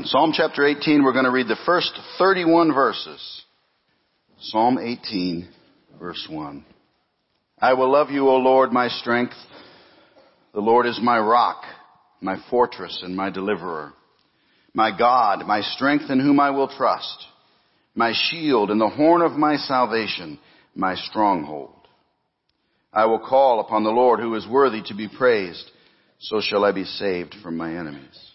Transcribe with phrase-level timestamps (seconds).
[0.00, 3.44] In Psalm chapter 18, we're going to read the first 31 verses.
[4.38, 5.46] Psalm 18,
[5.98, 6.64] verse 1.
[7.58, 9.34] I will love you, O Lord, my strength.
[10.54, 11.64] The Lord is my rock,
[12.22, 13.92] my fortress, and my deliverer.
[14.72, 17.26] My God, my strength in whom I will trust.
[17.94, 20.38] My shield and the horn of my salvation,
[20.74, 21.76] my stronghold.
[22.90, 25.70] I will call upon the Lord who is worthy to be praised.
[26.20, 28.29] So shall I be saved from my enemies.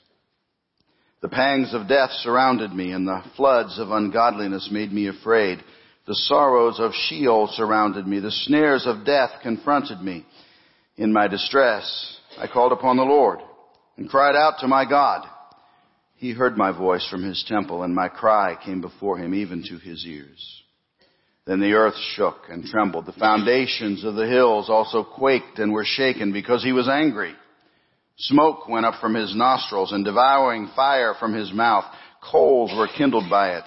[1.22, 5.64] The pangs of death surrounded me, and the floods of ungodliness made me afraid.
[6.08, 8.20] The sorrows of Sheol surrounded me.
[8.20, 10.26] The snares of death confronted me.
[10.98, 13.40] In my distress, I called upon the Lord
[13.98, 15.28] and cried out to my God.
[16.16, 19.78] He heard my voice from his temple, and my cry came before him even to
[19.78, 20.64] his ears.
[21.46, 23.06] Then the earth shook and trembled.
[23.06, 27.34] The foundations of the hills also quaked and were shaken because he was angry.
[28.18, 31.86] Smoke went up from his nostrils and devouring fire from his mouth.
[32.32, 33.66] Coals were kindled by it.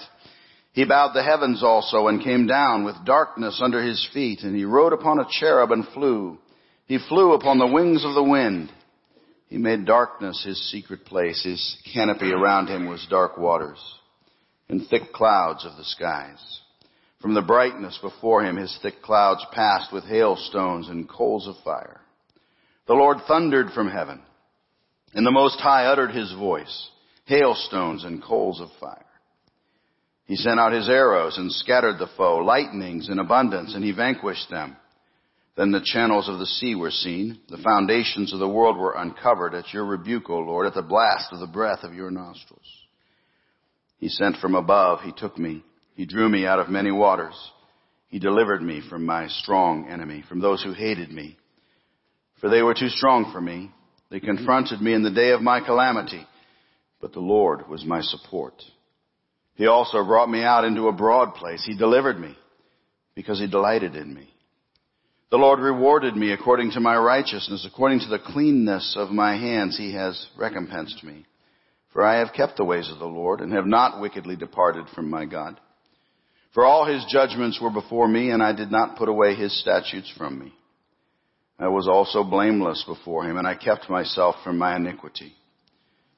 [0.72, 4.64] He bowed the heavens also and came down with darkness under his feet and he
[4.64, 6.38] rode upon a cherub and flew.
[6.86, 8.70] He flew upon the wings of the wind.
[9.48, 11.42] He made darkness his secret place.
[11.44, 13.78] His canopy around him was dark waters
[14.68, 16.60] and thick clouds of the skies.
[17.20, 22.00] From the brightness before him, his thick clouds passed with hailstones and coals of fire.
[22.86, 24.22] The Lord thundered from heaven.
[25.14, 26.88] And the Most High uttered his voice,
[27.24, 29.04] hailstones and coals of fire.
[30.26, 34.50] He sent out his arrows and scattered the foe, lightnings in abundance, and he vanquished
[34.50, 34.76] them.
[35.56, 37.40] Then the channels of the sea were seen.
[37.48, 41.32] The foundations of the world were uncovered at your rebuke, O Lord, at the blast
[41.32, 42.66] of the breath of your nostrils.
[43.98, 45.00] He sent from above.
[45.00, 45.64] He took me.
[45.94, 47.34] He drew me out of many waters.
[48.08, 51.36] He delivered me from my strong enemy, from those who hated me.
[52.40, 53.72] For they were too strong for me.
[54.10, 56.26] They confronted me in the day of my calamity,
[57.00, 58.54] but the Lord was my support.
[59.54, 61.64] He also brought me out into a broad place.
[61.64, 62.36] He delivered me
[63.14, 64.32] because he delighted in me.
[65.30, 69.76] The Lord rewarded me according to my righteousness, according to the cleanness of my hands
[69.76, 71.26] he has recompensed me.
[71.92, 75.10] For I have kept the ways of the Lord and have not wickedly departed from
[75.10, 75.60] my God.
[76.54, 80.10] For all his judgments were before me and I did not put away his statutes
[80.16, 80.54] from me.
[81.58, 85.32] I was also blameless before him, and I kept myself from my iniquity.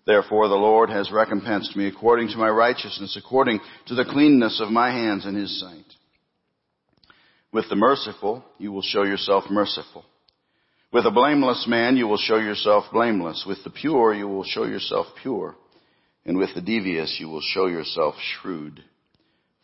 [0.07, 4.71] Therefore the Lord has recompensed me according to my righteousness, according to the cleanness of
[4.71, 5.85] my hands in his sight.
[7.53, 10.05] With the merciful, you will show yourself merciful.
[10.93, 13.45] With a blameless man, you will show yourself blameless.
[13.47, 15.57] With the pure, you will show yourself pure.
[16.25, 18.83] And with the devious, you will show yourself shrewd.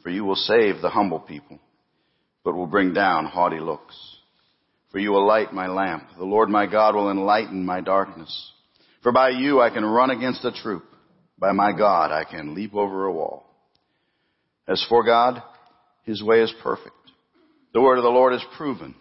[0.02, 1.58] For you will save the humble people,
[2.44, 4.15] but will bring down haughty looks.
[4.90, 6.04] For you will light my lamp.
[6.16, 8.52] The Lord my God will enlighten my darkness.
[9.02, 10.84] For by you I can run against a troop.
[11.38, 13.46] By my God I can leap over a wall.
[14.66, 15.42] As for God,
[16.04, 16.94] his way is perfect.
[17.72, 18.94] The word of the Lord is proven.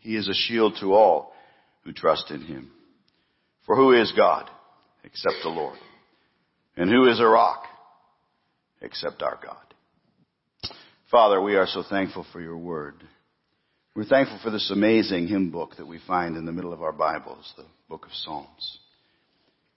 [0.00, 1.34] He is a shield to all
[1.82, 2.70] who trust in him.
[3.64, 4.48] For who is God
[5.02, 5.78] except the Lord?
[6.76, 7.64] And who is a rock
[8.80, 9.56] except our God?
[11.10, 13.02] Father, we are so thankful for your word.
[13.96, 16.92] We're thankful for this amazing hymn book that we find in the middle of our
[16.92, 18.78] Bibles, the book of Psalms.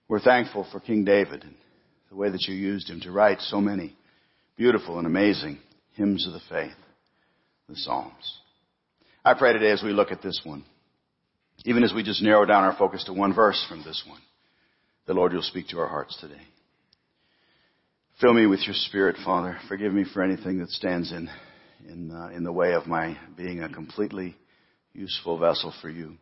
[0.10, 1.56] We're thankful for King David and
[2.10, 3.96] the way that you used him to write so many
[4.58, 5.60] beautiful and amazing
[5.96, 6.76] hymns of the faith,
[7.70, 8.40] the Psalms.
[9.24, 10.66] I pray today as we look at this one,
[11.64, 14.22] even as we just narrow down our focus to one verse from this one,
[15.08, 16.42] the Lord you'll speak to our hearts today.
[18.20, 19.58] Fill me with your spirit, Father.
[19.70, 21.30] Forgive me for anything that stands in
[21.88, 24.36] in, uh, in the way of my being a completely
[24.94, 26.18] useful vessel for you.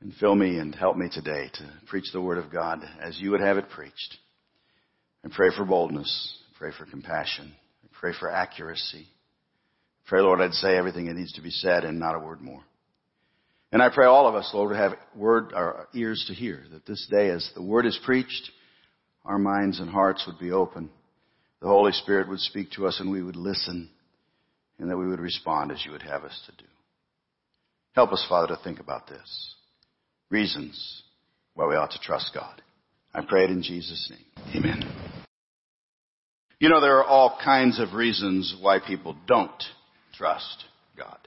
[0.00, 3.30] And fill me and help me today to preach the Word of God as you
[3.30, 4.18] would have it preached.
[5.24, 6.38] I pray for boldness.
[6.58, 7.52] Pray for compassion.
[8.00, 9.06] Pray for accuracy.
[10.06, 12.62] Pray, Lord, I'd say everything that needs to be said and not a word more.
[13.72, 16.86] And I pray all of us, Lord, to have word, our ears to hear, that
[16.86, 18.50] this day as the Word is preached,
[19.24, 20.90] our minds and hearts would be open.
[21.60, 23.90] The Holy Spirit would speak to us and we would listen
[24.78, 26.68] and that we would respond as you would have us to do.
[27.94, 29.54] Help us, Father, to think about this.
[30.30, 31.02] Reasons
[31.54, 32.60] why we ought to trust God.
[33.14, 34.54] I pray it in Jesus' name.
[34.54, 34.82] Amen.
[36.58, 39.62] You know, there are all kinds of reasons why people don't
[40.14, 40.64] trust
[40.96, 41.18] God.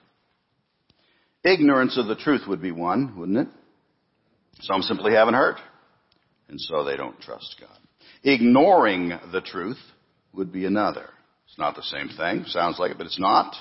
[1.43, 3.47] Ignorance of the truth would be one, wouldn't it?
[4.61, 5.55] Some simply haven't heard,
[6.49, 7.77] and so they don't trust God.
[8.23, 9.79] Ignoring the truth
[10.33, 11.09] would be another.
[11.49, 12.45] It's not the same thing.
[12.45, 13.55] Sounds like it, but it's not.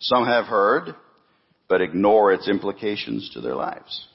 [0.00, 0.94] Some have heard,
[1.68, 4.06] but ignore its implications to their lives.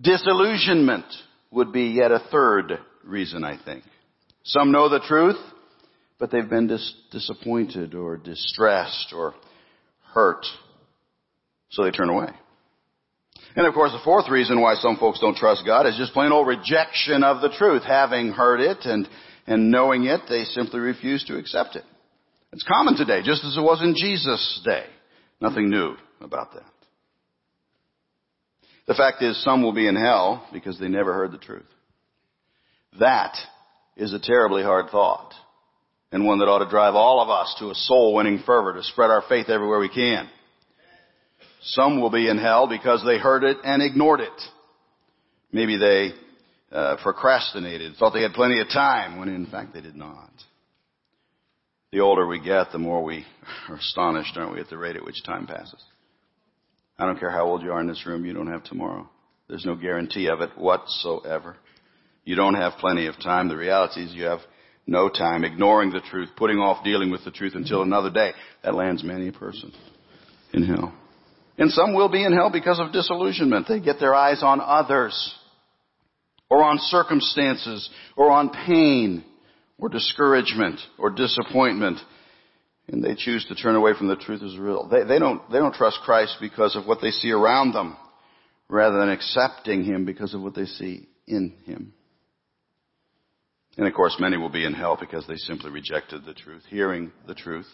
[0.00, 1.06] Disillusionment
[1.50, 3.84] would be yet a third reason, I think.
[4.44, 5.38] Some know the truth,
[6.18, 9.34] but they've been dis- disappointed or distressed or
[10.12, 10.46] hurt,
[11.70, 12.28] so they turn away.
[13.56, 16.32] And of course, the fourth reason why some folks don't trust God is just plain
[16.32, 17.82] old rejection of the truth.
[17.82, 19.08] Having heard it and,
[19.48, 21.84] and knowing it, they simply refuse to accept it.
[22.52, 24.84] It's common today, just as it was in Jesus' day.
[25.40, 26.64] Nothing new about that.
[28.86, 31.66] The fact is, some will be in hell because they never heard the truth.
[33.00, 33.36] That
[33.96, 35.32] is a terribly hard thought,
[36.12, 38.82] and one that ought to drive all of us to a soul winning fervor to
[38.82, 40.28] spread our faith everywhere we can.
[41.62, 44.42] Some will be in hell because they heard it and ignored it.
[45.52, 46.12] Maybe they
[46.72, 50.30] uh, procrastinated, thought they had plenty of time, when in fact they did not.
[51.92, 53.24] The older we get, the more we
[53.68, 55.82] are astonished, aren't we, at the rate at which time passes.
[56.98, 59.08] I don't care how old you are in this room, you don't have tomorrow.
[59.48, 61.56] There's no guarantee of it whatsoever.
[62.24, 63.48] You don't have plenty of time.
[63.48, 64.40] The reality is you have
[64.86, 68.32] no time, ignoring the truth, putting off dealing with the truth until another day.
[68.62, 69.72] That lands many a person
[70.52, 70.92] in hell.
[71.56, 73.66] And some will be in hell because of disillusionment.
[73.68, 75.34] They get their eyes on others,
[76.50, 79.24] or on circumstances, or on pain,
[79.78, 81.98] or discouragement, or disappointment,
[82.88, 84.88] and they choose to turn away from the truth as real.
[84.88, 87.96] They, they don't, they don't trust Christ because of what they see around them,
[88.68, 91.92] rather than accepting Him because of what they see in Him.
[93.76, 97.12] And of course, many will be in hell because they simply rejected the truth, hearing
[97.26, 97.68] the truth,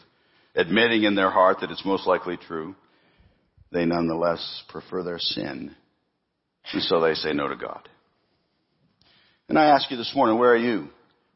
[0.54, 2.74] admitting in their heart that it's most likely true,
[3.72, 5.74] they nonetheless prefer their sin.
[6.72, 7.88] And so they say no to God.
[9.48, 10.88] And I ask you this morning, where are you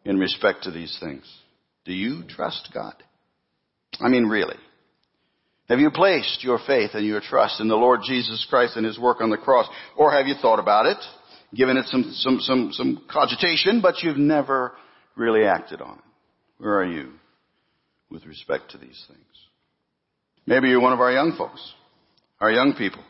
[0.05, 1.25] in respect to these things?
[1.85, 2.95] Do you trust God?
[4.01, 4.57] I mean, really.
[5.69, 8.99] Have you placed your faith and your trust in the Lord Jesus Christ and His
[8.99, 9.67] work on the cross?
[9.97, 10.99] Or have you thought about it,
[11.55, 14.73] given it some, some, some, some cogitation, but you've never
[15.17, 16.05] really acted on it?
[16.59, 17.13] Where are you
[18.11, 19.21] with respect to these things?
[20.47, 21.75] Maybe you're one of our young folks
[22.41, 23.03] our young people,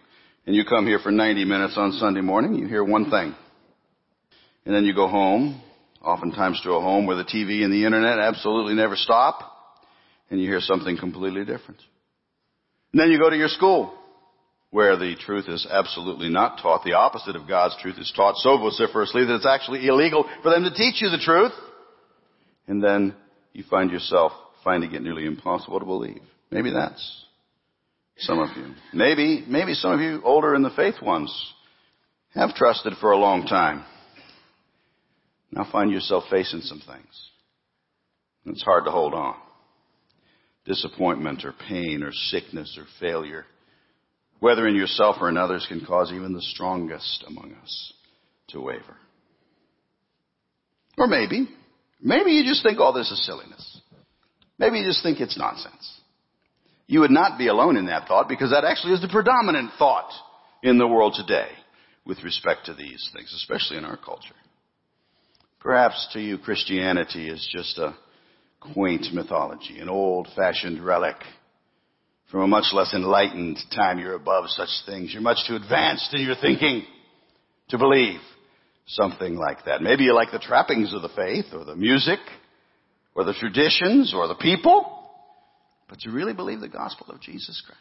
[0.46, 3.34] and you come here for 90 minutes on Sunday morning, you hear one thing.
[4.68, 5.62] And then you go home,
[6.02, 9.50] oftentimes to a home where the TV and the internet absolutely never stop,
[10.28, 11.80] and you hear something completely different.
[12.92, 13.98] And then you go to your school,
[14.68, 16.84] where the truth is absolutely not taught.
[16.84, 20.64] The opposite of God's truth is taught so vociferously that it's actually illegal for them
[20.64, 21.52] to teach you the truth.
[22.66, 23.14] And then
[23.54, 24.32] you find yourself
[24.62, 26.20] finding it nearly impossible to believe.
[26.50, 27.24] Maybe that's
[28.18, 28.74] some of you.
[28.92, 31.54] Maybe, maybe some of you older in the faith ones
[32.34, 33.86] have trusted for a long time.
[35.50, 37.30] Now find yourself facing some things.
[38.46, 39.36] It's hard to hold on.
[40.64, 43.46] Disappointment or pain or sickness or failure,
[44.40, 47.92] whether in yourself or in others, can cause even the strongest among us
[48.48, 48.96] to waver.
[50.98, 51.48] Or maybe,
[52.00, 53.80] maybe you just think all this is silliness.
[54.58, 56.00] Maybe you just think it's nonsense.
[56.86, 60.10] You would not be alone in that thought because that actually is the predominant thought
[60.62, 61.50] in the world today
[62.04, 64.34] with respect to these things, especially in our culture.
[65.60, 67.96] Perhaps to you Christianity is just a
[68.74, 71.16] quaint mythology, an old fashioned relic
[72.30, 73.98] from a much less enlightened time.
[73.98, 75.12] You're above such things.
[75.12, 76.84] You're much too advanced in your thinking
[77.70, 78.20] to believe
[78.86, 79.82] something like that.
[79.82, 82.20] Maybe you like the trappings of the faith or the music
[83.14, 84.94] or the traditions or the people.
[85.88, 87.80] But to really believe the gospel of Jesus Christ,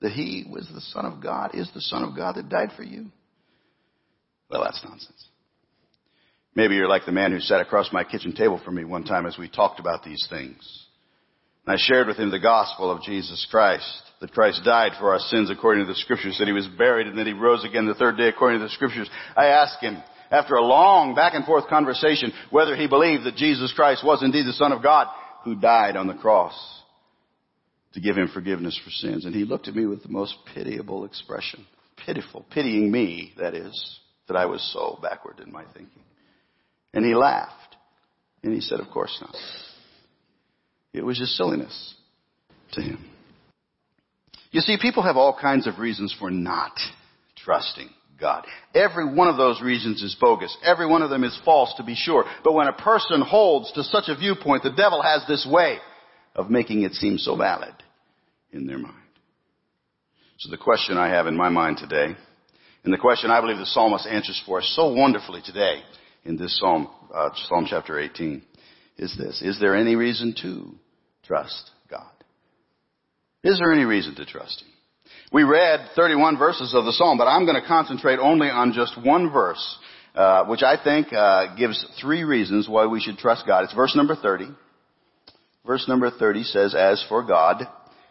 [0.00, 2.82] that he was the Son of God, is the Son of God that died for
[2.82, 3.06] you,
[4.50, 5.26] well, that's nonsense.
[6.56, 9.26] Maybe you're like the man who sat across my kitchen table from me one time
[9.26, 10.86] as we talked about these things.
[11.66, 13.86] And I shared with him the gospel of Jesus Christ,
[14.20, 17.18] that Christ died for our sins according to the scriptures, that he was buried and
[17.18, 19.10] that he rose again the third day according to the scriptures.
[19.36, 23.72] I asked him, after a long back and forth conversation, whether he believed that Jesus
[23.76, 25.08] Christ was indeed the Son of God
[25.44, 26.54] who died on the cross
[27.92, 29.26] to give him forgiveness for sins.
[29.26, 31.66] And he looked at me with the most pitiable expression.
[32.04, 32.46] Pitiful.
[32.50, 36.02] Pitying me, that is, that I was so backward in my thinking.
[36.92, 37.76] And he laughed.
[38.42, 39.34] And he said, of course not.
[40.92, 41.94] It was just silliness
[42.72, 43.04] to him.
[44.50, 46.78] You see, people have all kinds of reasons for not
[47.36, 48.46] trusting God.
[48.74, 50.56] Every one of those reasons is bogus.
[50.64, 52.24] Every one of them is false to be sure.
[52.42, 55.78] But when a person holds to such a viewpoint, the devil has this way
[56.34, 57.74] of making it seem so valid
[58.52, 58.94] in their mind.
[60.38, 62.16] So the question I have in my mind today,
[62.84, 65.82] and the question I believe the psalmist answers for us so wonderfully today
[66.26, 68.42] in this psalm, uh, Psalm chapter 18,
[68.98, 69.42] is this.
[69.42, 70.74] Is there any reason to
[71.24, 72.10] trust God?
[73.42, 74.68] Is there any reason to trust Him?
[75.32, 79.00] We read 31 verses of the psalm, but I'm going to concentrate only on just
[79.02, 79.78] one verse
[80.16, 83.64] uh, which I think uh, gives three reasons why we should trust God.
[83.64, 84.46] It's verse number 30.
[85.66, 87.68] Verse number 30 says, As for God,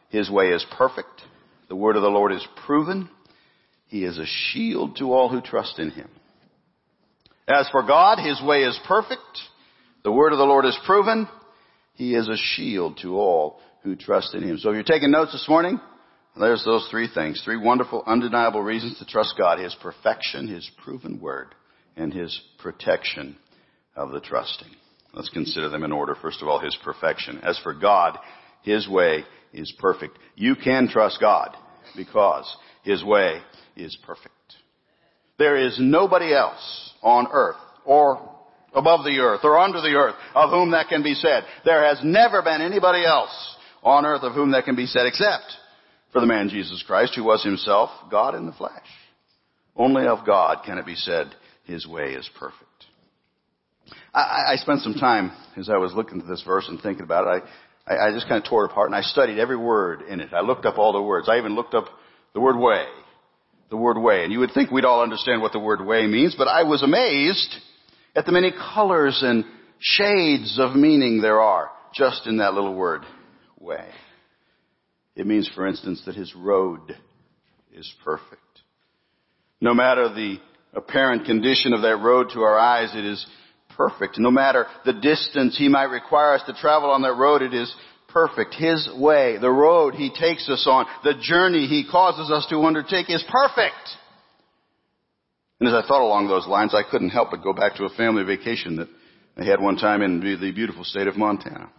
[0.10, 1.24] His way is perfect.
[1.68, 3.10] The word of the Lord is proven.
[3.88, 6.10] He is a shield to all who trust in Him.
[7.48, 9.22] As for God, His way is perfect.
[10.04, 11.28] The word of the Lord is proven.
[11.94, 14.58] He is a shield to all who trust in Him.
[14.58, 15.80] So if you're taking notes this morning,
[16.38, 17.42] there's those three things.
[17.46, 19.60] Three wonderful, undeniable reasons to trust God.
[19.60, 21.56] His perfection, His proven word,
[21.96, 23.38] and His protection
[23.96, 24.76] of the trusting.
[25.14, 26.16] Let's consider them in order.
[26.16, 27.40] First of all, His perfection.
[27.40, 28.18] As for God,
[28.64, 29.24] His way
[29.54, 30.18] is perfect.
[30.36, 31.56] You can trust God
[31.96, 33.40] because His way
[33.78, 34.34] is perfect.
[35.38, 38.36] There is nobody else on earth or
[38.74, 41.44] above the earth or under the earth of whom that can be said.
[41.64, 45.46] There has never been anybody else on earth of whom that can be said except
[46.12, 48.86] for the man Jesus Christ who was himself God in the flesh.
[49.76, 51.34] Only of God can it be said
[51.66, 52.64] his way is perfect.
[54.14, 57.28] I, I spent some time as I was looking at this verse and thinking about
[57.28, 57.44] it.
[57.88, 60.22] I, I, I just kind of tore it apart and I studied every word in
[60.22, 60.34] it.
[60.34, 61.28] I looked up all the words.
[61.30, 61.86] I even looked up
[62.34, 62.86] the word way.
[63.70, 64.24] The word way.
[64.24, 66.84] And you would think we'd all understand what the word way means, but I was
[66.84, 67.56] amazed
[68.16, 69.44] at the many colors and
[69.80, 73.04] shades of meaning there are just in that little word
[73.60, 73.90] way.
[75.16, 76.96] It means, for instance, that his road
[77.74, 78.42] is perfect.
[79.62, 80.38] No matter the
[80.74, 83.26] apparent condition of that road to our eyes, it is
[83.76, 84.20] perfect.
[84.20, 87.74] No matter the distance he might require us to travel on that road, it is
[88.16, 88.56] perfect.
[88.56, 93.10] His way, the road he takes us on, the journey he causes us to undertake
[93.10, 93.76] is perfect.
[95.60, 97.90] And as I thought along those lines, I couldn't help but go back to a
[97.90, 98.88] family vacation that
[99.38, 101.70] I had one time in the beautiful state of Montana.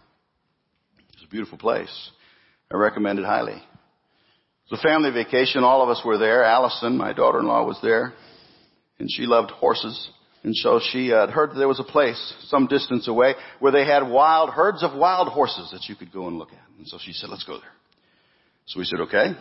[1.13, 2.11] It's a beautiful place.
[2.71, 3.53] I recommend it highly.
[3.53, 5.63] It was a family vacation.
[5.63, 6.43] All of us were there.
[6.43, 8.13] Allison, my daughter-in-law, was there.
[8.99, 10.09] And she loved horses.
[10.43, 13.85] And so she had heard that there was a place some distance away where they
[13.85, 16.77] had wild, herds of wild horses that you could go and look at.
[16.77, 17.71] And so she said, let's go there.
[18.67, 19.33] So we said, okay.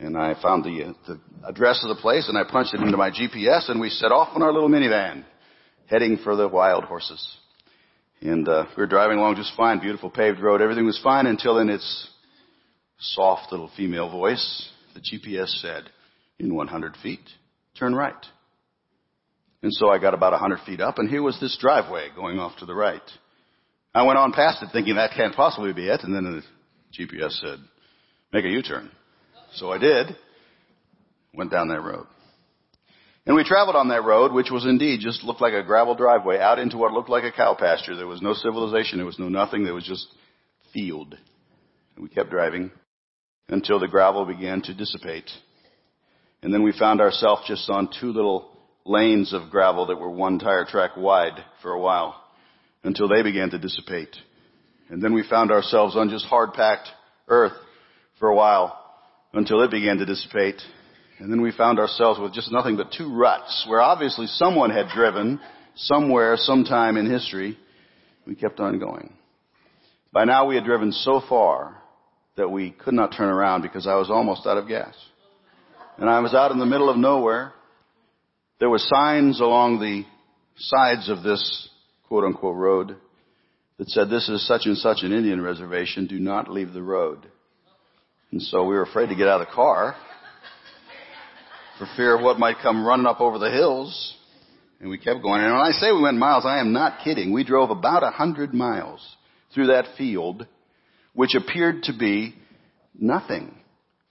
[0.00, 2.96] And I found the, uh, the address of the place and I punched it into
[2.96, 5.24] my GPS and we set off in our little minivan
[5.86, 7.36] heading for the wild horses.
[8.20, 10.62] And uh, we were driving along just fine, beautiful paved road.
[10.62, 12.08] Everything was fine until in its
[12.98, 15.84] soft little female voice, the GPS said,
[16.38, 17.20] in 100 feet,
[17.78, 18.14] turn right.
[19.64, 22.54] And so I got about 100 feet up and here was this driveway going off
[22.58, 23.00] to the right.
[23.94, 26.42] I went on past it thinking that can't possibly be it and then the
[27.00, 27.60] GPS said,
[28.30, 28.90] make a U-turn.
[29.54, 30.16] So I did.
[31.32, 32.06] Went down that road.
[33.24, 36.38] And we traveled on that road, which was indeed just looked like a gravel driveway
[36.38, 37.96] out into what looked like a cow pasture.
[37.96, 38.98] There was no civilization.
[38.98, 39.64] There was no nothing.
[39.64, 40.06] There was just
[40.74, 41.16] field.
[41.96, 42.70] And we kept driving
[43.48, 45.30] until the gravel began to dissipate.
[46.42, 48.53] And then we found ourselves just on two little
[48.84, 52.20] lanes of gravel that were one tire track wide for a while
[52.82, 54.14] until they began to dissipate.
[54.90, 56.88] And then we found ourselves on just hard packed
[57.28, 57.56] earth
[58.18, 58.78] for a while
[59.32, 60.60] until it began to dissipate.
[61.18, 64.88] And then we found ourselves with just nothing but two ruts where obviously someone had
[64.88, 65.40] driven
[65.76, 67.58] somewhere, sometime in history.
[68.26, 69.12] We kept on going.
[70.12, 71.76] By now we had driven so far
[72.36, 74.94] that we could not turn around because I was almost out of gas.
[75.98, 77.52] And I was out in the middle of nowhere.
[78.60, 80.04] There were signs along the
[80.56, 81.68] sides of this
[82.06, 82.96] quote unquote road
[83.78, 86.06] that said this is such and such an Indian reservation.
[86.06, 87.26] Do not leave the road.
[88.30, 89.96] And so we were afraid to get out of the car
[91.78, 94.16] for fear of what might come running up over the hills.
[94.80, 95.40] And we kept going.
[95.40, 97.32] And when I say we went miles, I am not kidding.
[97.32, 99.00] We drove about a hundred miles
[99.52, 100.46] through that field,
[101.14, 102.34] which appeared to be
[102.98, 103.56] nothing.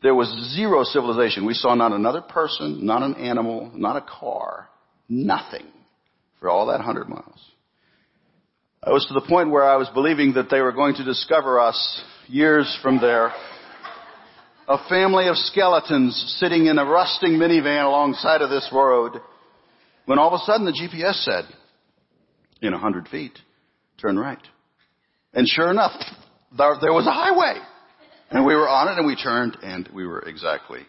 [0.03, 1.45] There was zero civilization.
[1.45, 4.67] We saw not another person, not an animal, not a car,
[5.07, 5.65] nothing
[6.41, 7.39] for all that hundred miles.
[8.83, 11.57] I was to the point where I was believing that they were going to discover
[11.57, 13.31] us years from there
[14.67, 19.19] a family of skeletons sitting in a rusting minivan alongside of this road
[20.05, 21.45] when all of a sudden the GPS said,
[22.62, 23.38] in a hundred feet,
[24.01, 24.39] turn right.
[25.33, 25.91] And sure enough,
[26.57, 27.62] there, there was a highway.
[28.30, 30.82] And we were on it and we turned and we were exactly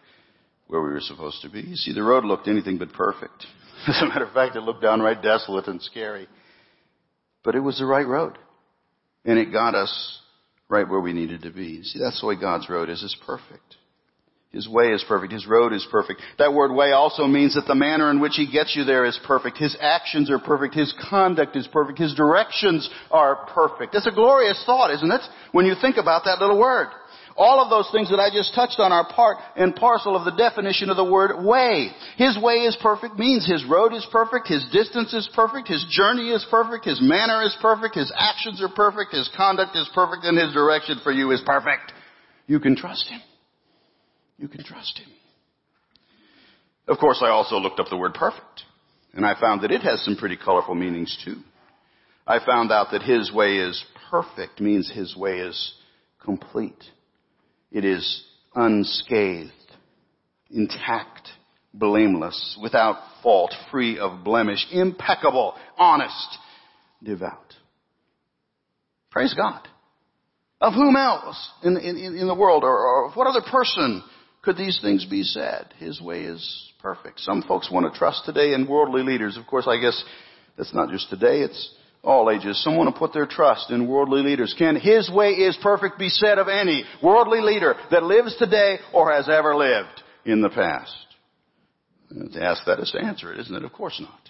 [0.67, 1.61] where we were supposed to be.
[1.61, 3.47] You see, the road looked anything but perfect.
[3.87, 6.27] As a matter of fact, it looked downright desolate and scary.
[7.43, 8.39] But it was the right road.
[9.27, 10.21] And it got us
[10.69, 11.83] right where we needed to be.
[11.83, 13.03] See, that's the way God's road is.
[13.03, 13.77] It's perfect.
[14.55, 15.33] His way is perfect.
[15.33, 16.23] His road is perfect.
[16.39, 19.19] That word way also means that the manner in which He gets you there is
[19.27, 19.59] perfect.
[19.59, 20.77] His actions are perfect.
[20.77, 21.99] His conduct is perfect.
[21.99, 23.97] His directions are perfect.
[23.97, 25.23] It's a glorious thought, isn't it?
[25.51, 26.87] When you think about that little word.
[27.37, 30.39] All of those things that I just touched on are part and parcel of the
[30.39, 31.91] definition of the word way.
[32.17, 36.31] His way is perfect means his road is perfect, his distance is perfect, his journey
[36.31, 40.39] is perfect, his manner is perfect, his actions are perfect, his conduct is perfect, and
[40.39, 41.93] his direction for you is perfect.
[42.47, 43.21] You can trust him.
[44.39, 45.11] You can trust him.
[46.87, 48.63] Of course, I also looked up the word perfect,
[49.13, 51.37] and I found that it has some pretty colorful meanings too.
[52.27, 55.75] I found out that his way is perfect means his way is
[56.23, 56.83] complete.
[57.75, 58.23] It is
[58.55, 59.51] unscathed,
[60.49, 61.29] intact,
[61.75, 66.39] blameless, without fault, free of blemish, impeccable, honest,
[67.03, 67.53] devout.
[69.11, 69.67] Praise God.
[70.61, 74.05] Of whom else in, in, in the world or, or of what other person
[74.43, 75.75] could these things be said?
[75.79, 77.19] His way is perfect.
[77.19, 79.37] Some folks want to trust today in worldly leaders.
[79.37, 80.01] Of course, I guess
[80.57, 81.75] that's not just today, it's
[82.05, 82.63] all ages.
[82.63, 84.55] Some want to put their trust in worldly leaders.
[84.59, 89.13] Can His way is perfect be said of any worldly leader that lives today or
[89.13, 90.95] has ever lived in the past?
[92.11, 93.65] And to ask that is to answer it, isn't it?
[93.65, 94.21] Of course not.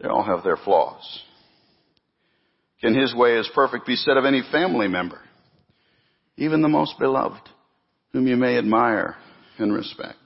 [0.00, 1.22] They all have their flaws.
[2.80, 5.20] Can His way is perfect be said of any family member?
[6.36, 7.42] Even the most beloved,
[8.12, 9.16] whom you may admire
[9.58, 10.16] and respect.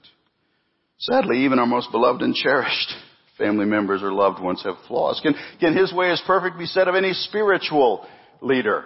[0.99, 2.93] Sadly, even our most beloved and cherished
[3.37, 5.19] family members or loved ones have flaws.
[5.21, 8.05] Can, can his way as perfect be said of any spiritual
[8.41, 8.85] leader?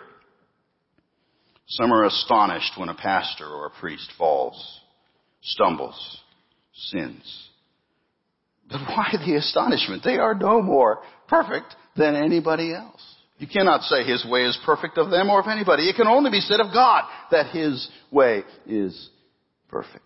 [1.67, 4.79] Some are astonished when a pastor or a priest falls,
[5.41, 6.21] stumbles,
[6.73, 7.49] sins.
[8.69, 10.03] But why the astonishment?
[10.03, 13.01] They are no more perfect than anybody else.
[13.37, 15.89] You cannot say his way is perfect of them or of anybody.
[15.89, 19.09] It can only be said of God that his way is
[19.69, 20.03] perfect.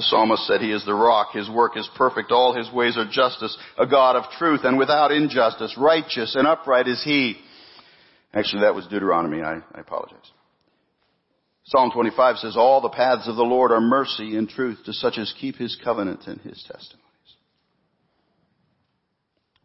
[0.00, 1.34] The psalmist said he is the rock.
[1.34, 2.32] His work is perfect.
[2.32, 5.76] All his ways are justice, a God of truth and without injustice.
[5.76, 7.36] Righteous and upright is he.
[8.32, 9.42] Actually, that was Deuteronomy.
[9.42, 10.16] I, I apologize.
[11.64, 15.18] Psalm 25 says, all the paths of the Lord are mercy and truth to such
[15.18, 17.04] as keep his covenant and his testimonies.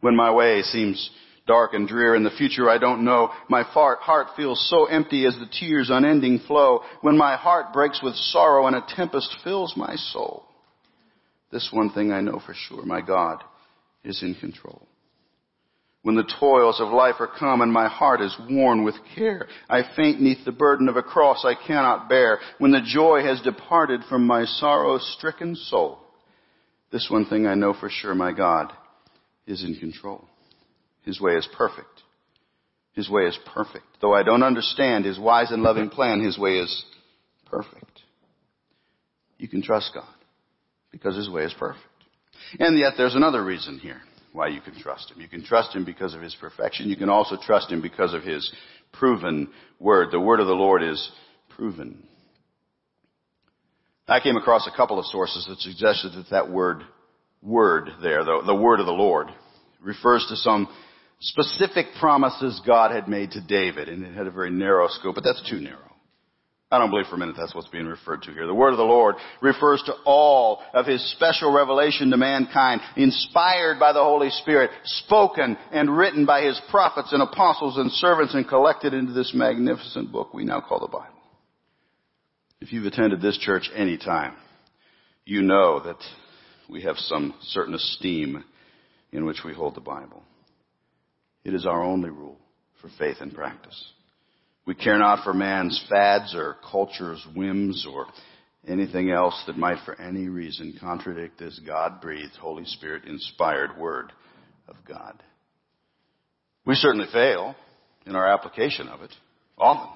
[0.02, 1.12] When my way seems
[1.48, 3.30] dark and drear in the future I don't know.
[3.50, 6.82] My heart feels so empty as the tears unending flow.
[7.02, 10.46] When my heart breaks with sorrow and a tempest fills my soul.
[11.52, 13.44] This one thing I know for sure, my God
[14.04, 14.88] is in control.
[16.02, 19.82] When the toils of life are come and my heart is worn with care, I
[19.96, 22.40] faint neath the burden of a cross I cannot bear.
[22.60, 26.00] When the joy has departed from my sorrow stricken soul,
[26.92, 28.72] this one thing I know for sure, my God
[29.48, 30.28] is in control.
[31.06, 32.04] His way is perfect.
[32.94, 33.86] His way is perfect.
[34.02, 36.84] Though I don't understand His wise and loving plan, His way is
[37.46, 38.02] perfect.
[39.38, 40.08] You can trust God
[40.92, 41.86] because His way is perfect.
[42.60, 44.02] And yet there's another reason here
[44.34, 45.22] why you can trust Him.
[45.22, 46.90] You can trust Him because of His perfection.
[46.90, 48.52] You can also trust Him because of His
[48.92, 50.10] proven word.
[50.12, 51.12] The word of the Lord is
[51.50, 52.04] proven.
[54.08, 56.84] I came across a couple of sources that suggested that that word,
[57.42, 59.28] word there, the, the word of the Lord,
[59.82, 60.68] refers to some
[61.20, 65.24] specific promises God had made to David, and it had a very narrow scope, but
[65.24, 65.80] that's too narrow.
[66.72, 68.48] I don't believe for a minute that's what's being referred to here.
[68.48, 73.80] The word of the Lord refers to all of His special revelation to mankind, inspired
[73.80, 78.48] by the Holy Spirit, spoken and written by His prophets and apostles and servants and
[78.48, 81.16] collected into this magnificent book we now call the Bible.
[82.60, 84.36] If you've attended this church any time,
[85.24, 86.00] you know that
[86.68, 88.44] we have some certain esteem
[89.12, 90.24] in which we hold the Bible.
[91.46, 92.38] It is our only rule
[92.82, 93.82] for faith and practice.
[94.66, 98.08] We care not for man's fads or culture's whims or
[98.68, 104.12] anything else that might for any reason contradict this God-breathed, Holy Spirit inspired word
[104.68, 105.22] of God.
[106.66, 107.56] We certainly fail
[108.08, 109.12] in our application of it,
[109.56, 109.92] often.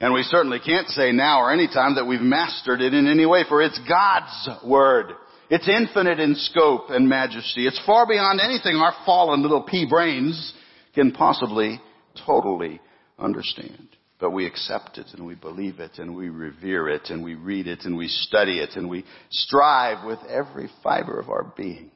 [0.00, 3.26] And we certainly can't say now or any time that we've mastered it in any
[3.26, 5.12] way, for it's God's Word.
[5.50, 7.66] It's infinite in scope and majesty.
[7.66, 10.54] It's far beyond anything our fallen little pea brains
[10.94, 11.80] can possibly
[12.26, 12.80] totally
[13.18, 13.88] understand.
[14.18, 17.66] But we accept it and we believe it and we revere it and we read
[17.66, 21.90] it and we study it and we strive with every fiber of our being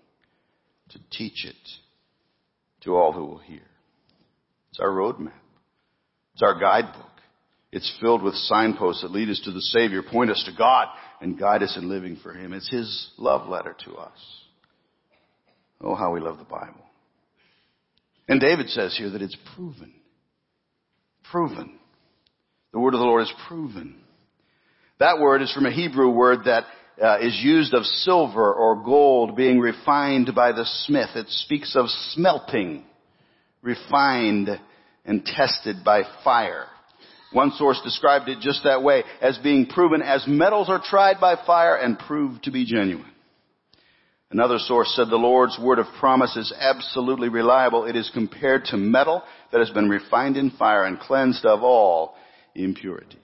[0.91, 1.55] to teach it
[2.83, 3.63] to all who will hear.
[4.71, 5.33] It's our roadmap.
[6.35, 7.05] It's our guidebook.
[7.73, 10.89] It's filled with signposts that lead us to the Savior, point us to God,
[11.21, 12.53] and guide us in living for Him.
[12.53, 14.19] It's His love letter to us.
[15.81, 16.86] Oh, how we love the Bible.
[18.29, 19.93] And David says here that it's proven.
[21.31, 21.79] Proven.
[22.73, 23.97] The word of the Lord is proven.
[24.99, 26.65] That word is from a Hebrew word that
[27.03, 31.11] uh, is used of silver or gold being refined by the smith.
[31.15, 32.85] It speaks of smelting,
[33.63, 34.49] refined
[35.05, 36.67] and tested by fire.
[37.33, 41.37] One source described it just that way, as being proven as metals are tried by
[41.45, 43.13] fire and proved to be genuine.
[44.31, 47.85] Another source said the Lord's word of promise is absolutely reliable.
[47.85, 52.17] It is compared to metal that has been refined in fire and cleansed of all
[52.55, 53.21] impurities.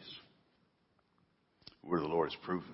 [1.83, 2.69] The word of the Lord is proven.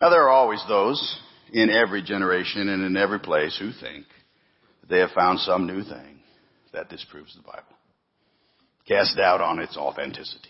[0.00, 1.20] Now there are always those
[1.52, 4.06] in every generation and in every place who think
[4.88, 6.20] they have found some new thing
[6.72, 7.62] that disproves the Bible.
[8.88, 10.48] Cast doubt on its authenticity.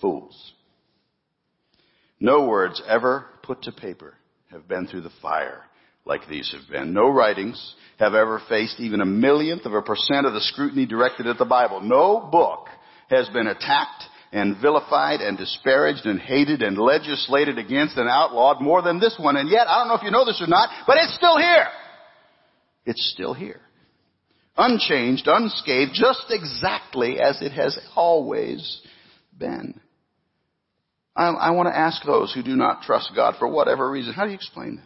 [0.00, 0.52] Fools.
[2.18, 4.14] No words ever put to paper
[4.50, 5.62] have been through the fire
[6.04, 6.92] like these have been.
[6.92, 11.26] No writings have ever faced even a millionth of a percent of the scrutiny directed
[11.26, 11.80] at the Bible.
[11.80, 12.68] No book
[13.08, 18.82] has been attacked and vilified and disparaged and hated and legislated against and outlawed more
[18.82, 19.36] than this one.
[19.36, 21.66] And yet, I don't know if you know this or not, but it's still here.
[22.84, 23.60] It's still here.
[24.56, 28.80] Unchanged, unscathed, just exactly as it has always
[29.36, 29.80] been.
[31.16, 34.24] I, I want to ask those who do not trust God for whatever reason, how
[34.24, 34.84] do you explain that?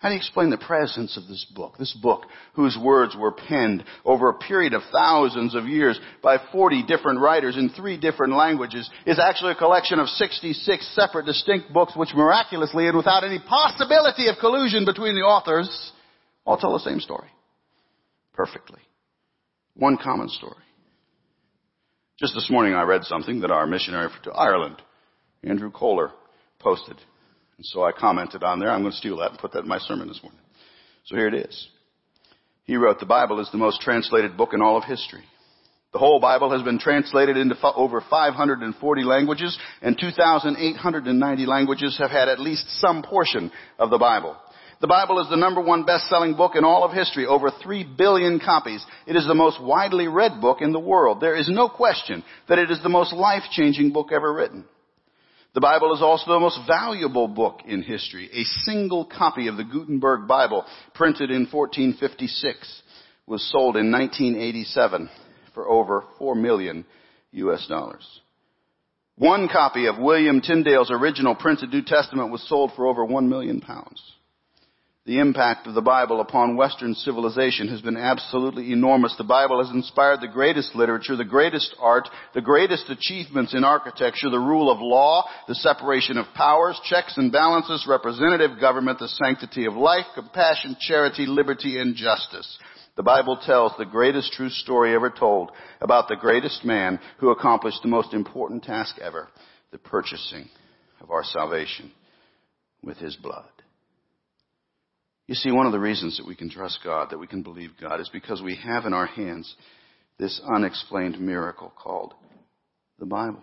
[0.00, 1.76] How do you explain the presence of this book?
[1.78, 2.22] This book
[2.54, 7.58] whose words were penned over a period of thousands of years by 40 different writers
[7.58, 12.86] in three different languages is actually a collection of 66 separate distinct books which miraculously
[12.86, 15.92] and without any possibility of collusion between the authors
[16.46, 17.28] all tell the same story.
[18.32, 18.80] Perfectly.
[19.74, 20.64] One common story.
[22.18, 24.76] Just this morning I read something that our missionary to Ireland,
[25.42, 26.12] Andrew Kohler,
[26.58, 26.96] posted.
[27.56, 28.70] And so I commented on there.
[28.70, 30.40] I'm going to steal that and put that in my sermon this morning.
[31.04, 31.68] So here it is.
[32.64, 35.24] He wrote, the Bible is the most translated book in all of history.
[35.92, 42.28] The whole Bible has been translated into over 540 languages and 2,890 languages have had
[42.28, 44.36] at least some portion of the Bible.
[44.80, 48.38] The Bible is the number one best-selling book in all of history, over three billion
[48.38, 48.84] copies.
[49.06, 51.20] It is the most widely read book in the world.
[51.20, 54.64] There is no question that it is the most life-changing book ever written.
[55.52, 58.30] The Bible is also the most valuable book in history.
[58.32, 62.82] A single copy of the Gutenberg Bible, printed in 1456,
[63.26, 65.10] was sold in 1987
[65.52, 66.84] for over 4 million
[67.32, 68.06] US dollars.
[69.16, 73.60] One copy of William Tyndale's original printed New Testament was sold for over 1 million
[73.60, 74.00] pounds.
[75.06, 79.14] The impact of the Bible upon Western civilization has been absolutely enormous.
[79.16, 84.28] The Bible has inspired the greatest literature, the greatest art, the greatest achievements in architecture,
[84.28, 89.64] the rule of law, the separation of powers, checks and balances, representative government, the sanctity
[89.64, 92.58] of life, compassion, charity, liberty, and justice.
[92.96, 97.80] The Bible tells the greatest true story ever told about the greatest man who accomplished
[97.80, 99.28] the most important task ever,
[99.72, 100.50] the purchasing
[101.00, 101.90] of our salvation
[102.82, 103.48] with his blood.
[105.30, 107.70] You see, one of the reasons that we can trust God, that we can believe
[107.80, 109.54] God, is because we have in our hands
[110.18, 112.14] this unexplained miracle called
[112.98, 113.40] the Bible.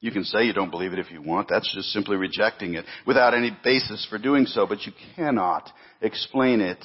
[0.00, 1.48] You can say you don't believe it if you want.
[1.48, 5.70] That's just simply rejecting it without any basis for doing so, but you cannot
[6.02, 6.84] explain it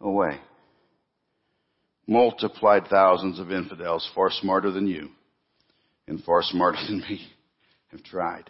[0.00, 0.38] away.
[2.06, 5.08] Multiplied thousands of infidels far smarter than you
[6.06, 7.20] and far smarter than me
[7.88, 8.48] have tried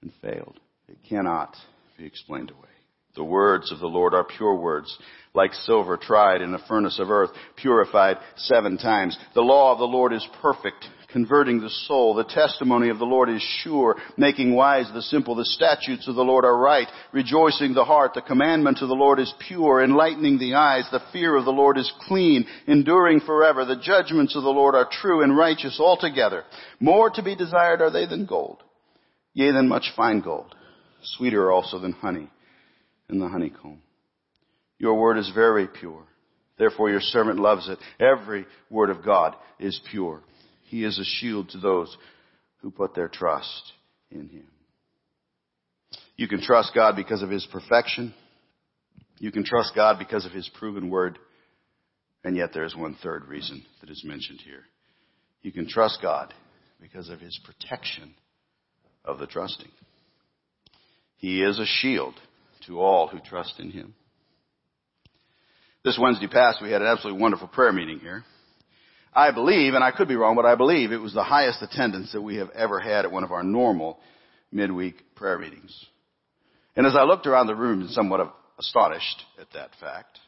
[0.00, 0.58] and failed.
[0.88, 1.54] It cannot
[1.96, 2.66] be explained away.
[3.14, 4.96] The words of the Lord are pure words,
[5.34, 9.18] like silver tried in a furnace of earth, purified seven times.
[9.34, 12.14] The law of the Lord is perfect, converting the soul.
[12.14, 15.34] The testimony of the Lord is sure, making wise the simple.
[15.34, 18.12] The statutes of the Lord are right, rejoicing the heart.
[18.14, 20.88] The commandment of the Lord is pure, enlightening the eyes.
[20.90, 23.66] The fear of the Lord is clean, enduring forever.
[23.66, 26.44] The judgments of the Lord are true and righteous altogether.
[26.80, 28.62] More to be desired are they than gold,
[29.34, 30.54] yea, than much fine gold,
[31.02, 32.30] sweeter also than honey
[33.12, 33.80] in the honeycomb.
[34.78, 36.02] Your word is very pure.
[36.58, 37.78] Therefore your servant loves it.
[38.00, 40.22] Every word of God is pure.
[40.64, 41.96] He is a shield to those
[42.62, 43.72] who put their trust
[44.10, 44.46] in Him.
[46.16, 48.14] You can trust God because of His perfection.
[49.18, 51.18] You can trust God because of His proven word.
[52.24, 54.64] And yet there is one third reason that is mentioned here.
[55.42, 56.32] You can trust God
[56.80, 58.14] because of His protection
[59.04, 59.70] of the trusting.
[61.16, 62.14] He is a shield
[62.66, 63.94] to all who trust in Him.
[65.84, 68.24] This Wednesday past, we had an absolutely wonderful prayer meeting here.
[69.14, 72.12] I believe, and I could be wrong, but I believe it was the highest attendance
[72.12, 73.98] that we have ever had at one of our normal
[74.50, 75.74] midweek prayer meetings.
[76.76, 80.18] And as I looked around the room, somewhat astonished at that fact,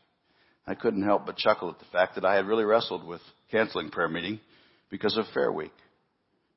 [0.66, 3.20] I couldn't help but chuckle at the fact that I had really wrestled with
[3.50, 4.40] canceling prayer meeting
[4.90, 5.72] because of Fair Week.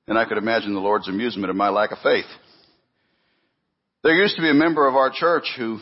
[0.07, 2.25] And I could imagine the Lord's amusement at my lack of faith.
[4.03, 5.79] There used to be a member of our church who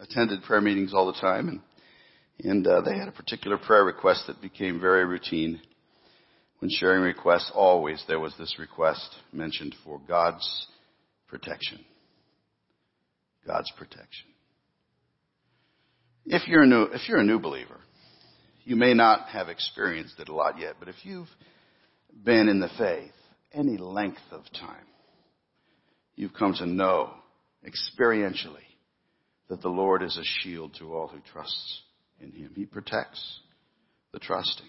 [0.00, 1.60] attended prayer meetings all the time, and,
[2.40, 5.60] and uh, they had a particular prayer request that became very routine.
[6.60, 10.66] When sharing requests, always there was this request mentioned for God's
[11.28, 11.84] protection.
[13.46, 14.26] God's protection.
[16.24, 17.80] If you're a new, if you're a new believer,
[18.64, 21.28] you may not have experienced it a lot yet, but if you've
[22.24, 23.12] been in the faith
[23.52, 24.86] any length of time,
[26.16, 27.12] you've come to know
[27.66, 28.64] experientially
[29.48, 31.82] that the Lord is a shield to all who trusts
[32.20, 32.52] in Him.
[32.54, 33.40] He protects
[34.12, 34.66] the trusting.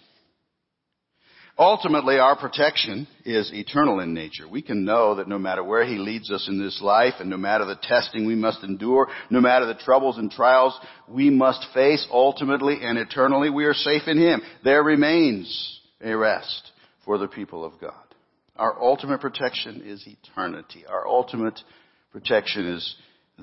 [1.59, 4.47] Ultimately, our protection is eternal in nature.
[4.47, 7.37] We can know that no matter where He leads us in this life and no
[7.37, 12.05] matter the testing we must endure, no matter the troubles and trials we must face,
[12.11, 14.43] ultimately and eternally, we are safe in Him.
[14.63, 16.71] There remains a rest
[17.05, 17.93] for the people of God.
[18.55, 20.85] Our ultimate protection is eternity.
[20.87, 21.59] Our ultimate
[22.11, 22.95] protection is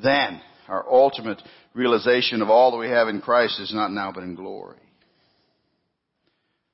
[0.03, 0.40] then.
[0.68, 1.42] Our ultimate
[1.74, 4.79] realization of all that we have in Christ is not now but in glory.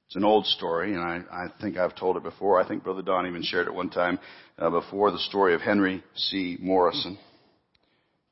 [0.06, 2.60] It's an old story, and I, I think I've told it before.
[2.60, 4.18] I think Brother Don even shared it one time
[4.58, 6.56] uh, before, the story of Henry C.
[6.60, 7.16] Morrison.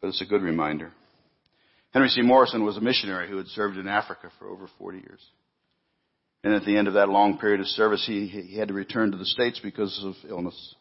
[0.00, 0.92] But it's a good reminder.
[1.92, 2.20] Henry C.
[2.22, 5.20] Morrison was a missionary who had served in Africa for over 40 years.
[6.44, 9.12] And at the end of that long period of service, he, he had to return
[9.12, 10.74] to the States because of illness.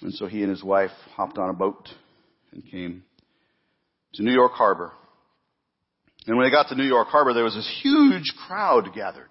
[0.00, 1.88] And so he and his wife hopped on a boat
[2.52, 3.02] and came
[4.14, 4.92] to New York Harbor.
[6.26, 9.30] And when they got to New York Harbor, there was this huge crowd gathered.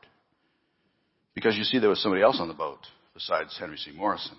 [1.36, 2.80] Because you see, there was somebody else on the boat
[3.14, 3.92] besides Henry C.
[3.92, 4.36] Morrison.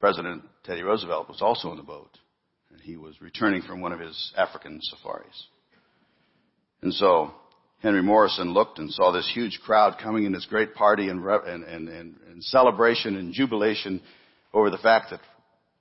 [0.00, 2.18] President Teddy Roosevelt was also on the boat,
[2.70, 5.46] and he was returning from one of his African safaris.
[6.82, 7.32] And so
[7.82, 11.64] Henry Morrison looked and saw this huge crowd coming in this great party and, and,
[11.64, 14.00] and, and, celebration and jubilation
[14.52, 15.20] over the fact that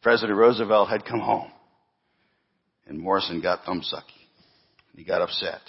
[0.02, 1.52] President Roosevelt had come home.
[2.88, 4.04] And Morrison got thumbsucky.
[4.96, 5.62] He got upset.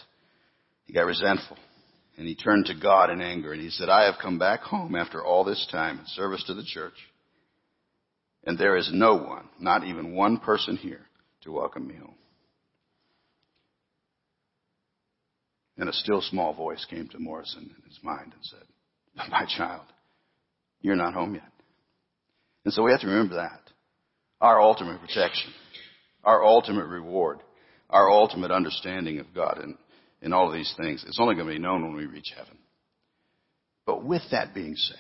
[0.87, 1.57] He got resentful.
[2.17, 4.95] And he turned to God in anger and he said, I have come back home
[4.95, 6.95] after all this time in service to the church.
[8.45, 11.07] And there is no one, not even one person here
[11.43, 12.15] to welcome me home.
[15.77, 19.87] And a still small voice came to Morrison in his mind and said, My child,
[20.83, 21.60] you're not home yet.
[22.65, 23.61] And so we have to remember that.
[24.41, 25.53] Our ultimate protection,
[26.25, 27.41] our ultimate reward,
[27.89, 29.59] our ultimate understanding of God.
[29.63, 29.77] And
[30.23, 31.05] in all of these things.
[31.07, 32.59] It's only going to be known when we reach heaven.
[33.87, 34.97] But with that being said,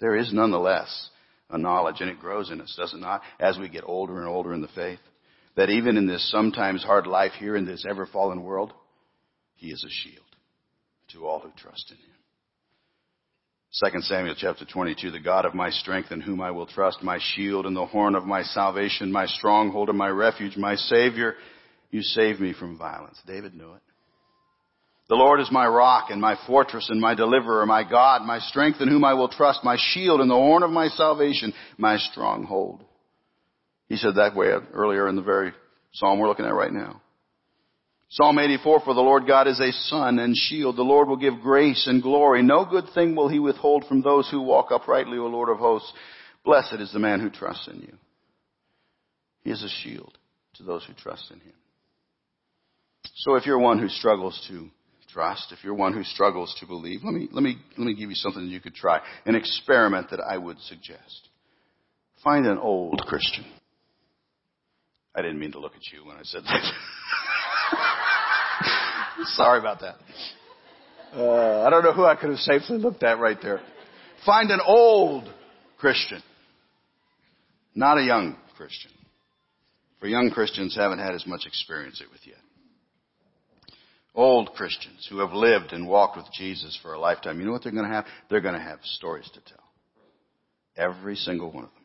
[0.00, 1.10] there is nonetheless
[1.48, 4.28] a knowledge, and it grows in us, does it not, as we get older and
[4.28, 4.98] older in the faith,
[5.56, 8.72] that even in this sometimes hard life here in this ever fallen world,
[9.54, 10.24] He is a shield
[11.12, 12.15] to all who trust in Him.
[13.84, 17.18] 2 Samuel chapter 22, the God of my strength in whom I will trust, my
[17.20, 21.34] shield and the horn of my salvation, my stronghold and my refuge, my Savior,
[21.90, 23.20] you save me from violence.
[23.26, 23.82] David knew it.
[25.10, 28.80] The Lord is my rock and my fortress and my deliverer, my God, my strength
[28.80, 32.82] in whom I will trust, my shield and the horn of my salvation, my stronghold.
[33.88, 35.52] He said that way earlier in the very
[35.92, 37.02] psalm we're looking at right now.
[38.08, 40.76] Psalm 84, for the Lord God is a sun and shield.
[40.76, 42.42] The Lord will give grace and glory.
[42.42, 45.92] No good thing will he withhold from those who walk uprightly, O Lord of hosts.
[46.44, 47.94] Blessed is the man who trusts in you.
[49.42, 50.16] He is a shield
[50.54, 51.52] to those who trust in him.
[53.16, 54.68] So if you're one who struggles to
[55.12, 58.08] trust, if you're one who struggles to believe, let me, let me, let me give
[58.08, 59.00] you something that you could try.
[59.24, 61.28] An experiment that I would suggest.
[62.22, 63.44] Find an old Christian.
[65.14, 66.72] I didn't mean to look at you when I said that.
[69.34, 69.96] Sorry about that.
[71.14, 73.60] Uh, I don't know who I could have safely looked at right there.
[74.24, 75.32] Find an old
[75.78, 76.22] Christian,
[77.74, 78.90] not a young Christian.
[80.00, 82.36] For young Christians haven't had as much experience with yet
[84.16, 87.62] old Christians who have lived and walked with Jesus for a lifetime, you know what
[87.62, 88.06] they're going to have?
[88.28, 89.62] They're going to have stories to tell.
[90.76, 91.82] Every single one of them.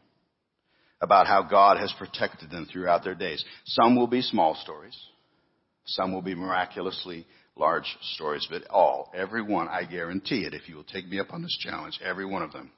[1.01, 3.43] About how God has protected them throughout their days.
[3.65, 4.97] Some will be small stories.
[5.85, 10.75] Some will be miraculously large stories, but all, every one, I guarantee it, if you
[10.75, 12.71] will take me up on this challenge, every one of them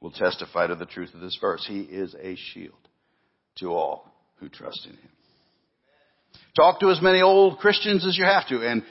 [0.00, 1.64] will testify to the truth of this verse.
[1.66, 2.74] He is a shield
[3.58, 5.10] to all who trust in him.
[6.56, 8.66] Talk to as many old Christians as you have to.
[8.66, 8.82] And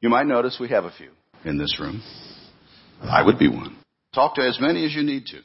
[0.00, 1.10] you might notice we have a few
[1.44, 2.02] in this room.
[3.02, 3.76] I would be one.
[4.14, 5.40] Talk to as many as you need to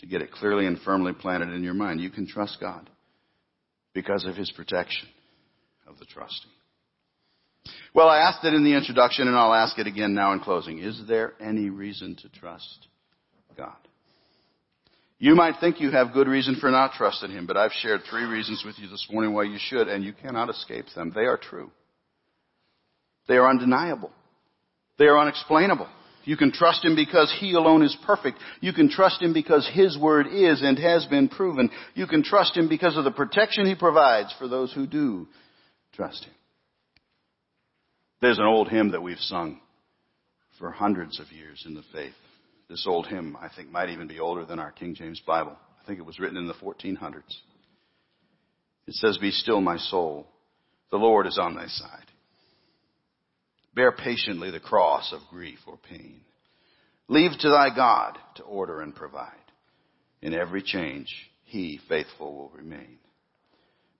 [0.00, 2.00] to get it clearly and firmly planted in your mind.
[2.00, 2.90] You can trust God
[3.94, 5.08] because of His protection
[5.86, 6.50] of the trusting.
[7.94, 10.78] Well, I asked it in the introduction and I'll ask it again now in closing.
[10.78, 12.86] Is there any reason to trust
[13.56, 13.76] God?
[15.18, 18.24] You might think you have good reason for not trusting Him, but I've shared three
[18.24, 21.10] reasons with you this morning why you should, and you cannot escape them.
[21.14, 21.70] They are true.
[23.26, 24.10] They are undeniable.
[24.98, 25.88] They are unexplainable.
[26.24, 28.38] You can trust Him because He alone is perfect.
[28.60, 31.70] You can trust Him because His Word is and has been proven.
[31.94, 35.28] You can trust Him because of the protection He provides for those who do
[35.96, 36.34] trust Him.
[38.20, 39.60] There's an old hymn that we've sung
[40.58, 42.14] for hundreds of years in the faith.
[42.68, 45.56] This old hymn, I think, might even be older than our King James Bible.
[45.80, 47.36] I think it was written in the 1400s.
[48.86, 50.26] It says, Be still, my soul.
[50.90, 52.06] The Lord is on thy side.
[53.74, 56.20] Bear patiently the cross of grief or pain.
[57.08, 59.32] Leave to thy God to order and provide.
[60.22, 62.98] In every change, he faithful will remain.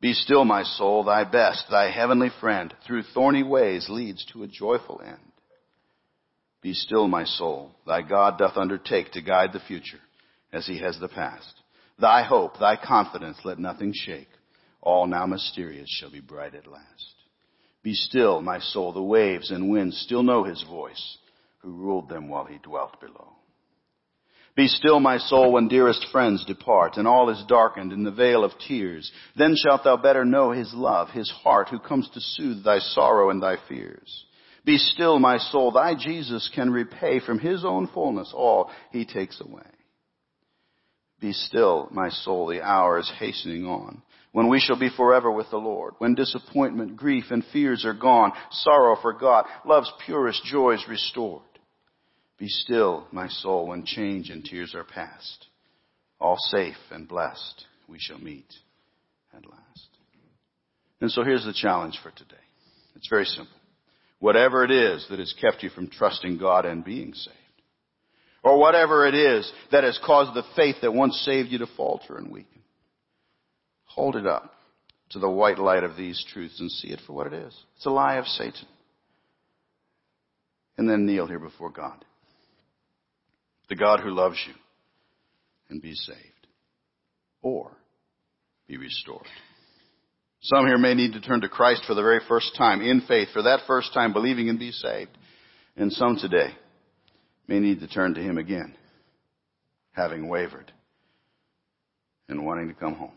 [0.01, 4.49] Be still, my soul, thy best, thy heavenly friend, through thorny ways leads to a
[4.49, 5.33] joyful end.
[6.63, 10.01] Be still, my soul, thy God doth undertake to guide the future
[10.53, 11.55] as he has the past.
[11.99, 14.29] Thy hope, thy confidence, let nothing shake.
[14.83, 17.15] All now mysterious shall be bright at last.
[17.83, 21.19] Be still, my soul, the waves and winds still know his voice,
[21.59, 23.36] who ruled them while he dwelt below.
[24.57, 28.43] Be still, my soul, when dearest friends depart, and all is darkened in the vale
[28.43, 29.13] of tears.
[29.37, 33.29] Then shalt thou better know his love, his heart, who comes to soothe thy sorrow
[33.29, 34.25] and thy fears.
[34.65, 39.43] Be still, my soul, thy Jesus can repay from his own fullness all he takes
[39.43, 39.63] away.
[41.21, 45.51] Be still, my soul, the hour is hastening on, when we shall be forever with
[45.51, 51.43] the Lord, when disappointment, grief, and fears are gone, sorrow forgot, love's purest joys restored.
[52.39, 55.47] Be still, my soul, when change and tears are past.
[56.21, 58.53] All safe and blessed we shall meet
[59.35, 59.89] at last.
[61.01, 62.37] And so here's the challenge for today.
[62.95, 63.57] It's very simple.
[64.19, 67.37] Whatever it is that has kept you from trusting God and being saved,
[68.43, 72.17] or whatever it is that has caused the faith that once saved you to falter
[72.17, 72.63] and weaken,
[73.85, 74.53] hold it up
[75.11, 77.55] to the white light of these truths and see it for what it is.
[77.77, 78.67] It's a lie of Satan.
[80.79, 82.05] And then kneel here before God
[83.69, 84.55] the God who loves you,
[85.69, 86.19] and be saved.
[87.43, 87.73] Or
[88.67, 89.27] be restored.
[90.43, 93.29] Some here may need to turn to Christ for the very first time in faith,
[93.33, 95.11] for that first time believing and be saved.
[95.77, 96.51] And some today
[97.49, 98.75] may need to turn to Him again,
[99.93, 100.73] having wavered
[102.29, 103.13] and wanting to come home.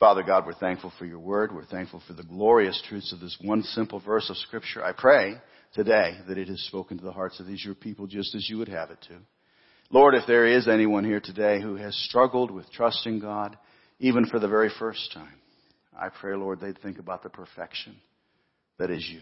[0.00, 1.54] Father God, we're thankful for your word.
[1.54, 4.84] We're thankful for the glorious truths of this one simple verse of scripture.
[4.84, 5.36] I pray
[5.74, 8.58] today that it has spoken to the hearts of these your people just as you
[8.58, 9.18] would have it to.
[9.90, 13.58] Lord, if there is anyone here today who has struggled with trusting God,
[13.98, 15.34] even for the very first time,
[15.96, 17.96] I pray, Lord, they'd think about the perfection
[18.78, 19.20] that is you.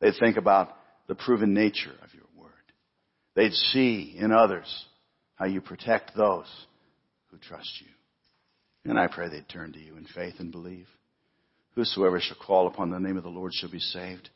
[0.00, 2.50] They'd think about the proven nature of your word.
[3.34, 4.86] They'd see in others
[5.36, 6.48] how you protect those
[7.30, 8.90] who trust you.
[8.90, 10.86] And I pray they'd turn to you in faith and believe.
[11.74, 14.30] Whosoever shall call upon the name of the Lord shall be saved.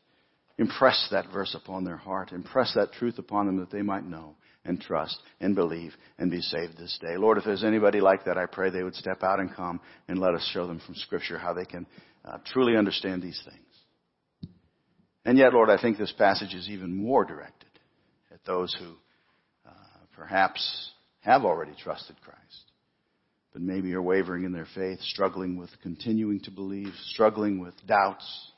[0.61, 2.33] Impress that verse upon their heart.
[2.33, 4.35] Impress that truth upon them that they might know
[4.66, 7.16] and trust and believe and be saved this day.
[7.16, 10.18] Lord, if there's anybody like that, I pray they would step out and come and
[10.18, 11.87] let us show them from Scripture how they can
[12.27, 14.53] uh, truly understand these things.
[15.25, 17.70] And yet, Lord, I think this passage is even more directed
[18.31, 18.96] at those who
[19.66, 19.73] uh,
[20.14, 22.73] perhaps have already trusted Christ,
[23.55, 28.50] but maybe are wavering in their faith, struggling with continuing to believe, struggling with doubts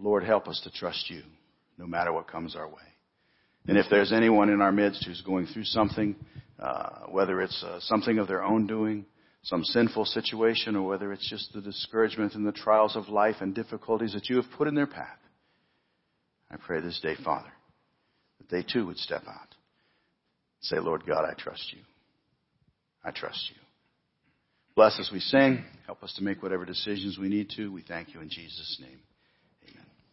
[0.00, 1.22] Lord, help us to trust you
[1.78, 2.74] no matter what comes our way.
[3.66, 6.16] And if there's anyone in our midst who's going through something,
[6.58, 9.04] uh, whether it's uh, something of their own doing,
[9.42, 13.54] some sinful situation, or whether it's just the discouragement and the trials of life and
[13.54, 15.18] difficulties that you have put in their path,
[16.50, 17.52] I pray this day, Father,
[18.38, 19.54] that they too would step out.
[20.62, 21.80] Say, Lord God, I trust you.
[23.04, 23.56] I trust you.
[24.74, 25.64] Bless us we sing.
[25.86, 27.72] Help us to make whatever decisions we need to.
[27.72, 29.00] We thank you in Jesus' name.